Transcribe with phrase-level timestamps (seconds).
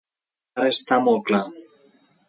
[0.61, 1.45] Ara està molt clar.